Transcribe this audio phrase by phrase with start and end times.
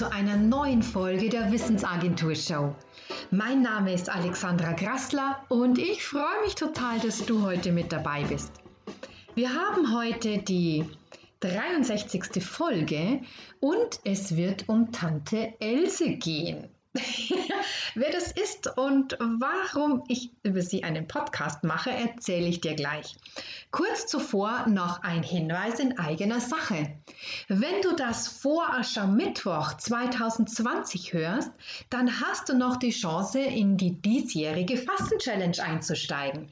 [0.00, 2.74] zu einer neuen Folge der Wissensagentur Show.
[3.30, 8.24] Mein Name ist Alexandra Grassler und ich freue mich total, dass du heute mit dabei
[8.24, 8.50] bist.
[9.34, 10.86] Wir haben heute die
[11.40, 12.42] 63.
[12.42, 13.20] Folge
[13.60, 16.70] und es wird um Tante Else gehen.
[17.94, 23.16] Wer das ist und warum ich über sie einen Podcast mache, erzähle ich dir gleich.
[23.70, 26.96] Kurz zuvor noch ein Hinweis in eigener Sache.
[27.46, 31.52] Wenn du das vor Aschermittwoch 2020 hörst,
[31.90, 36.48] dann hast du noch die Chance, in die diesjährige Fasten-Challenge einzusteigen.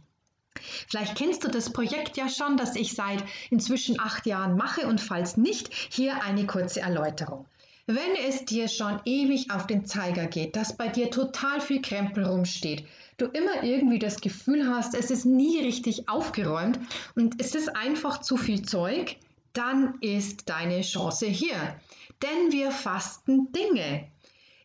[0.88, 5.00] Vielleicht kennst du das Projekt ja schon, das ich seit inzwischen acht Jahren mache und
[5.00, 7.46] falls nicht, hier eine kurze Erläuterung.
[7.90, 12.26] Wenn es dir schon ewig auf den Zeiger geht, dass bei dir total viel Krempel
[12.26, 12.84] rumsteht,
[13.16, 16.78] du immer irgendwie das Gefühl hast, es ist nie richtig aufgeräumt
[17.14, 19.16] und es ist einfach zu viel Zeug,
[19.54, 21.80] dann ist deine Chance hier.
[22.22, 24.06] Denn wir fasten Dinge.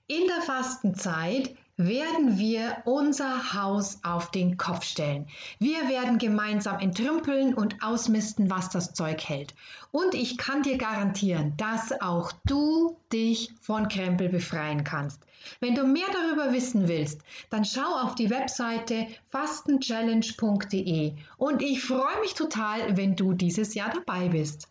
[0.08, 5.28] In der Fastenzeit werden wir unser Haus auf den Kopf stellen.
[5.60, 9.56] Wir werden gemeinsam entrümpeln und ausmisten, was das Zeug hält.
[9.92, 15.20] Und ich kann dir garantieren, dass auch du dich von Krempel befreien kannst.
[15.60, 22.20] Wenn du mehr darüber wissen willst, dann schau auf die Webseite fastenchallenge.de und ich freue
[22.22, 24.70] mich total, wenn du dieses Jahr dabei bist.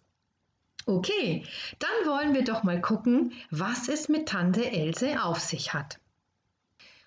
[0.87, 1.45] Okay,
[1.79, 5.99] dann wollen wir doch mal gucken, was es mit Tante Else auf sich hat.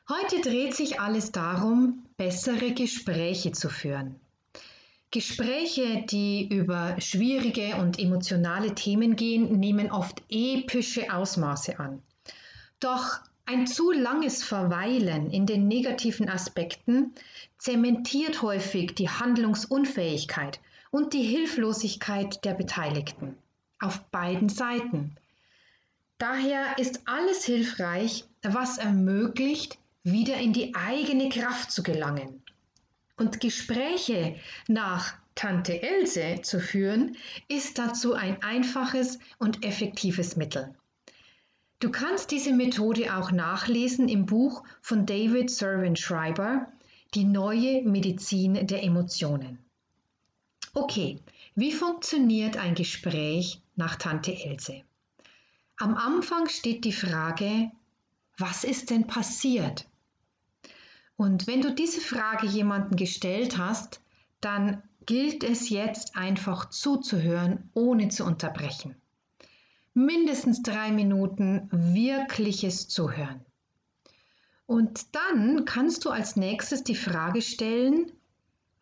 [0.07, 4.19] Heute dreht sich alles darum, bessere Gespräche zu führen.
[5.09, 12.03] Gespräche, die über schwierige und emotionale Themen gehen, nehmen oft epische Ausmaße an.
[12.79, 17.15] Doch ein zu langes Verweilen in den negativen Aspekten
[17.57, 20.59] zementiert häufig die Handlungsunfähigkeit
[20.91, 23.35] und die Hilflosigkeit der Beteiligten
[23.79, 25.15] auf beiden Seiten.
[26.19, 32.41] Daher ist alles hilfreich, was ermöglicht, wieder in die eigene Kraft zu gelangen.
[33.17, 34.35] Und Gespräche
[34.67, 37.17] nach Tante Else zu führen,
[37.49, 40.73] ist dazu ein einfaches und effektives Mittel.
[41.79, 46.71] Du kannst diese Methode auch nachlesen im Buch von David Servan Schreiber,
[47.13, 49.59] Die neue Medizin der Emotionen.
[50.73, 51.19] Okay,
[51.55, 54.81] wie funktioniert ein Gespräch nach Tante Else?
[55.77, 57.71] Am Anfang steht die Frage,
[58.37, 59.85] was ist denn passiert?
[61.17, 64.01] Und wenn du diese Frage jemanden gestellt hast,
[64.41, 68.95] dann gilt es jetzt einfach zuzuhören, ohne zu unterbrechen.
[69.93, 73.45] Mindestens drei Minuten wirkliches Zuhören.
[74.65, 78.11] Und dann kannst du als nächstes die Frage stellen,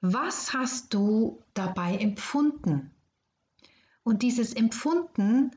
[0.02, 2.92] was hast du dabei empfunden?
[4.04, 5.52] Und dieses Empfunden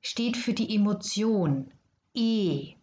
[0.00, 1.70] steht für die Emotion
[2.14, 2.74] E.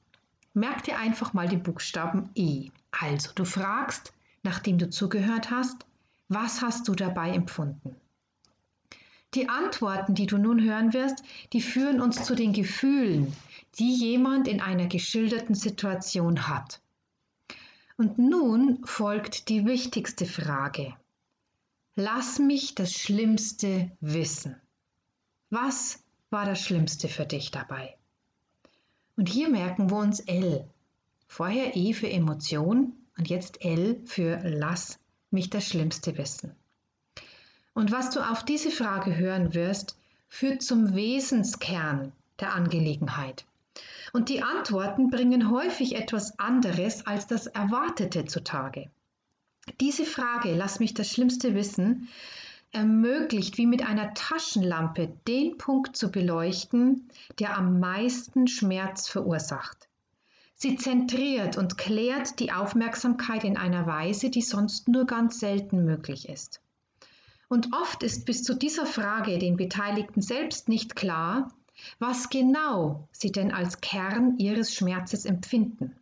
[0.54, 2.70] Merk dir einfach mal die Buchstaben E.
[2.92, 4.14] Also, du fragst,
[4.44, 5.86] nachdem du zugehört hast,
[6.28, 7.96] was hast du dabei empfunden?
[9.34, 13.34] Die Antworten, die du nun hören wirst, die führen uns zu den Gefühlen,
[13.80, 16.82] die jemand in einer geschilderten Situation hat.
[17.98, 20.94] Und nun folgt die wichtigste Frage.
[21.96, 24.56] Lass mich das Schlimmste wissen.
[25.50, 27.96] Was war das Schlimmste für dich dabei?
[29.18, 30.68] Und hier merken wir uns L.
[31.34, 35.00] Vorher E für Emotion und jetzt L für Lass
[35.30, 36.54] mich das Schlimmste wissen.
[37.74, 39.98] Und was du auf diese Frage hören wirst,
[40.28, 42.12] führt zum Wesenskern
[42.42, 43.46] der Angelegenheit.
[44.12, 48.90] Und die Antworten bringen häufig etwas anderes als das Erwartete zutage.
[49.80, 52.10] Diese Frage, lass mich das Schlimmste wissen,
[52.74, 59.88] ermöglicht wie mit einer Taschenlampe den Punkt zu beleuchten, der am meisten Schmerz verursacht.
[60.62, 66.30] Sie zentriert und klärt die Aufmerksamkeit in einer Weise, die sonst nur ganz selten möglich
[66.30, 66.62] ist.
[67.50, 71.52] Und oft ist bis zu dieser Frage den Beteiligten selbst nicht klar,
[71.98, 75.96] was genau sie denn als Kern ihres Schmerzes empfinden.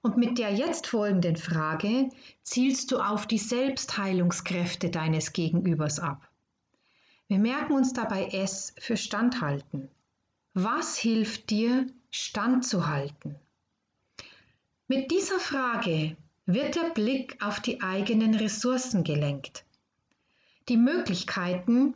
[0.00, 2.08] Und mit der jetzt folgenden Frage
[2.42, 6.26] zielst du auf die Selbstheilungskräfte deines Gegenübers ab.
[7.28, 9.90] Wir merken uns dabei S für Standhalten.
[10.54, 13.34] Was hilft dir, standzuhalten?
[14.86, 16.16] Mit dieser Frage
[16.46, 19.64] wird der Blick auf die eigenen Ressourcen gelenkt.
[20.68, 21.94] Die Möglichkeiten,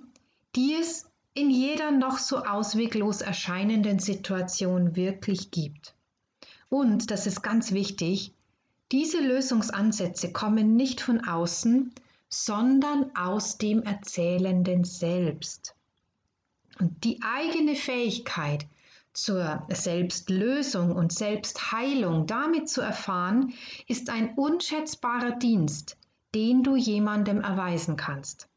[0.57, 5.95] die es in jeder noch so ausweglos erscheinenden Situation wirklich gibt.
[6.69, 8.33] Und, das ist ganz wichtig,
[8.93, 11.93] diese Lösungsansätze kommen nicht von außen,
[12.29, 15.75] sondern aus dem Erzählenden selbst.
[16.79, 18.67] Und die eigene Fähigkeit
[19.17, 23.55] zur Selbstlösung und Selbstheilung damit zu erfahren,
[23.89, 25.97] ist ein unschätzbarer Dienst,
[26.35, 28.49] den du jemandem erweisen kannst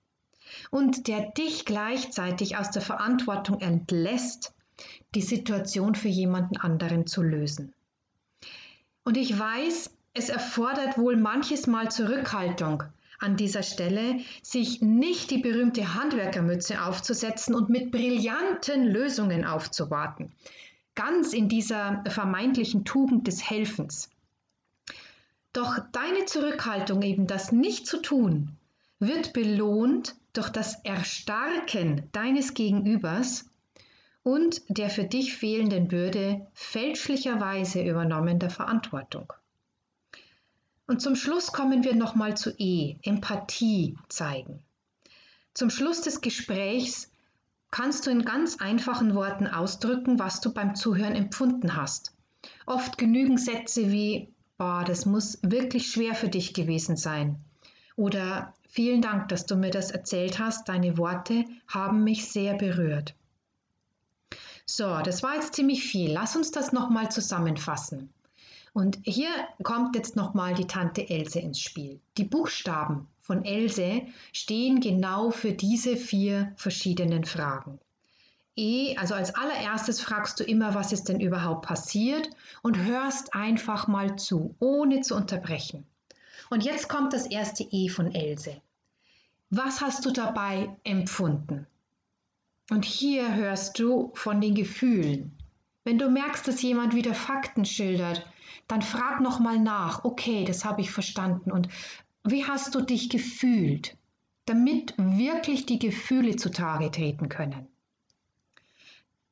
[0.70, 4.54] und der dich gleichzeitig aus der Verantwortung entlässt,
[5.16, 7.74] die Situation für jemanden anderen zu lösen.
[9.06, 12.84] Und ich weiß, es erfordert wohl manches Mal Zurückhaltung
[13.20, 20.32] an dieser Stelle, sich nicht die berühmte Handwerkermütze aufzusetzen und mit brillanten Lösungen aufzuwarten.
[20.96, 24.10] Ganz in dieser vermeintlichen Tugend des Helfens.
[25.54, 28.58] Doch deine Zurückhaltung, eben das nicht zu tun,
[29.00, 33.46] wird belohnt durch das Erstarken deines Gegenübers
[34.24, 39.34] und der für dich fehlenden Bürde fälschlicherweise übernommener Verantwortung.
[40.90, 44.64] Und zum Schluss kommen wir nochmal zu E, Empathie zeigen.
[45.54, 47.12] Zum Schluss des Gesprächs
[47.70, 52.16] kannst du in ganz einfachen Worten ausdrücken, was du beim Zuhören empfunden hast.
[52.66, 57.40] Oft genügen Sätze wie, boah, das muss wirklich schwer für dich gewesen sein.
[57.96, 60.70] Oder vielen Dank, dass du mir das erzählt hast.
[60.70, 63.14] Deine Worte haben mich sehr berührt.
[64.66, 66.12] So, das war jetzt ziemlich viel.
[66.12, 68.10] Lass uns das nochmal zusammenfassen.
[68.74, 69.30] Und hier
[69.64, 72.00] kommt jetzt nochmal die Tante Else ins Spiel.
[72.18, 77.80] Die Buchstaben von Else stehen genau für diese vier verschiedenen Fragen.
[78.56, 82.30] E, also als allererstes fragst du immer, was ist denn überhaupt passiert
[82.62, 85.86] und hörst einfach mal zu, ohne zu unterbrechen.
[86.50, 88.62] Und jetzt kommt das erste E von Else.
[89.50, 91.68] Was hast du dabei empfunden?
[92.70, 95.38] Und hier hörst du von den Gefühlen.
[95.84, 98.28] Wenn du merkst, dass jemand wieder Fakten schildert,
[98.68, 100.04] dann frag nochmal nach.
[100.04, 101.52] Okay, das habe ich verstanden.
[101.52, 101.68] Und
[102.24, 103.98] wie hast du dich gefühlt,
[104.46, 107.68] damit wirklich die Gefühle zutage treten können?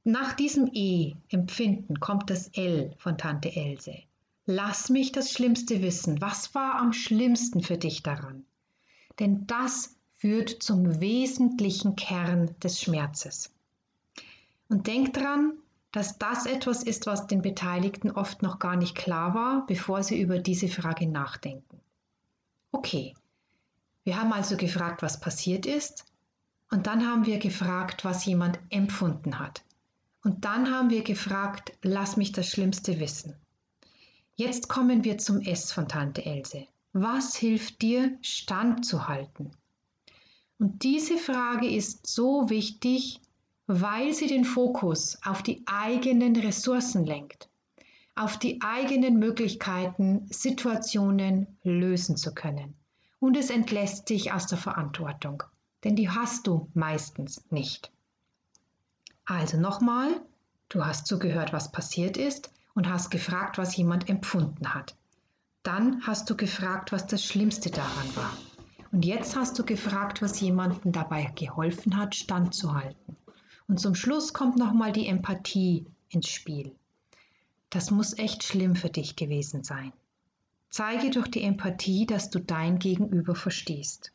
[0.04, 3.94] Nach diesem E, Empfinden, kommt das L von Tante Else.
[4.46, 6.22] Lass mich das Schlimmste wissen.
[6.22, 8.46] Was war am schlimmsten für dich daran?
[9.19, 13.54] Denn das führt zum wesentlichen Kern des Schmerzes.
[14.69, 15.54] Und denk dran,
[15.92, 20.19] dass das etwas ist, was den Beteiligten oft noch gar nicht klar war, bevor sie
[20.19, 21.80] über diese Frage nachdenken.
[22.72, 23.16] Okay,
[24.04, 26.06] wir haben also gefragt, was passiert ist,
[26.69, 29.63] und dann haben wir gefragt, was jemand empfunden hat.
[30.24, 33.36] Und dann haben wir gefragt, lass mich das Schlimmste wissen.
[34.36, 36.68] Jetzt kommen wir zum S von Tante Else.
[36.92, 39.51] Was hilft dir, standzuhalten?
[40.60, 43.22] Und diese Frage ist so wichtig,
[43.68, 47.50] weil sie den Fokus auf die eigenen Ressourcen lenkt,
[48.16, 52.74] auf die eigenen Möglichkeiten, Situationen lösen zu können.
[53.19, 55.44] Und es entlässt dich aus der Verantwortung,
[55.84, 57.92] denn die hast du meistens nicht.
[59.25, 60.22] Also nochmal,
[60.69, 64.96] du hast zugehört, was passiert ist, und hast gefragt, was jemand empfunden hat.
[65.64, 68.31] Dann hast du gefragt, was das Schlimmste daran war.
[68.92, 73.18] Und jetzt hast du gefragt, was jemandem dabei geholfen hat, standzuhalten.
[73.68, 76.74] Und zum Schluss kommt nochmal die Empathie ins Spiel.
[77.69, 79.92] Das muss echt schlimm für dich gewesen sein.
[80.69, 84.14] Zeige durch die Empathie, dass du dein Gegenüber verstehst.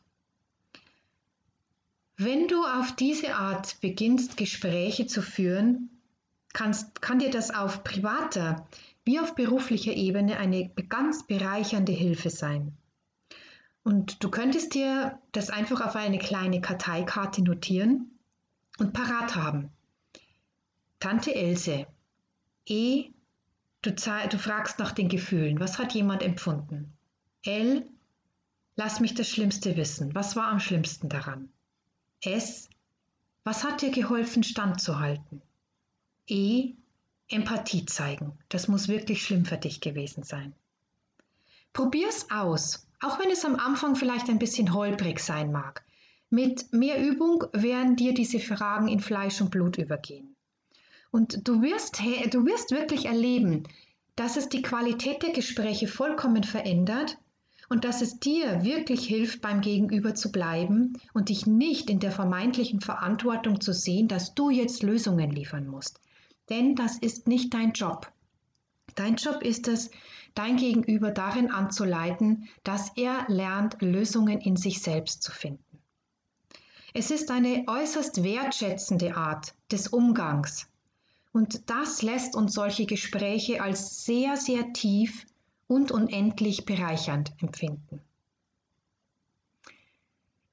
[2.17, 5.89] Wenn du auf diese Art beginnst, Gespräche zu führen,
[6.53, 8.67] kannst, kann dir das auf privater
[9.03, 12.73] wie auf beruflicher Ebene eine ganz bereichernde Hilfe sein.
[13.83, 18.12] Und du könntest dir das einfach auf eine kleine Karteikarte notieren
[18.83, 19.71] und parat haben.
[20.99, 21.87] Tante Else.
[22.65, 23.09] E.
[23.81, 25.59] Du, du fragst nach den Gefühlen.
[25.59, 26.93] Was hat jemand empfunden?
[27.43, 27.87] L.
[28.75, 30.13] Lass mich das Schlimmste wissen.
[30.15, 31.49] Was war am schlimmsten daran?
[32.21, 32.69] S.
[33.43, 35.41] Was hat dir geholfen, standzuhalten?
[36.27, 36.73] E.
[37.29, 38.37] Empathie zeigen.
[38.49, 40.53] Das muss wirklich schlimm für dich gewesen sein.
[41.71, 45.83] Probier's aus, auch wenn es am Anfang vielleicht ein bisschen holprig sein mag.
[46.33, 50.35] Mit mehr Übung werden dir diese Fragen in Fleisch und Blut übergehen.
[51.11, 53.63] Und du wirst, du wirst wirklich erleben,
[54.15, 57.17] dass es die Qualität der Gespräche vollkommen verändert
[57.69, 62.11] und dass es dir wirklich hilft, beim Gegenüber zu bleiben und dich nicht in der
[62.11, 65.99] vermeintlichen Verantwortung zu sehen, dass du jetzt Lösungen liefern musst
[66.49, 68.11] denn das ist nicht dein Job.
[68.95, 69.89] Dein Job ist es,
[70.35, 75.62] dein Gegenüber darin anzuleiten, dass er lernt, Lösungen in sich selbst zu finden.
[76.95, 80.67] Es ist eine äußerst wertschätzende Art des Umgangs
[81.31, 85.25] und das lässt uns solche Gespräche als sehr, sehr tief
[85.67, 87.99] und unendlich bereichernd empfinden.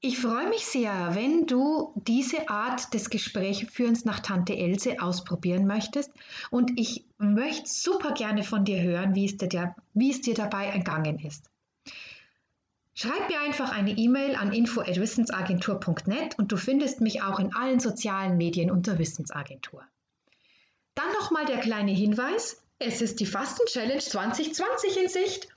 [0.02, 6.10] Ich freue mich sehr, wenn du diese Art des Gesprächführens nach Tante Else ausprobieren möchtest.
[6.50, 10.68] Und ich möchte super gerne von dir hören, wie es dir, wie es dir dabei
[10.68, 11.49] ergangen ist.
[13.02, 18.36] Schreib mir einfach eine E-Mail an info@wissensagentur.net und du findest mich auch in allen sozialen
[18.36, 19.82] Medien unter Wissensagentur.
[20.94, 25.48] Dann nochmal der kleine Hinweis: Es ist die Fasten-Challenge 2020 in Sicht.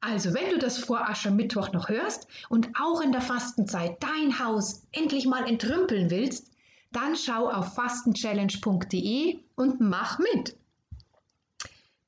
[0.00, 4.86] Also, wenn du das vor Aschermittwoch noch hörst und auch in der Fastenzeit dein Haus
[4.90, 6.50] endlich mal entrümpeln willst,
[6.90, 10.56] dann schau auf fastenchallenge.de und mach mit.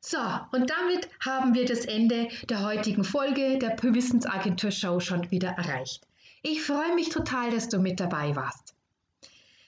[0.02, 0.16] So,
[0.52, 6.06] und damit haben wir das Ende der heutigen Folge der Wissensagentur Show schon wieder erreicht.
[6.42, 8.74] Ich freue mich total, dass du mit dabei warst.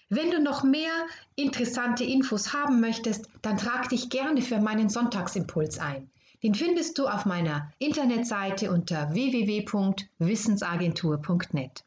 [0.08, 5.78] Wenn du noch mehr interessante Infos haben möchtest, dann trag dich gerne für meinen Sonntagsimpuls
[5.78, 6.10] ein.
[6.42, 11.84] Den findest du auf meiner Internetseite unter www.wissensagentur.net.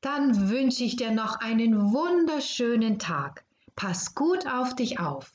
[0.00, 3.44] Dann wünsche ich dir noch einen wunderschönen Tag.
[3.76, 5.34] Pass gut auf dich auf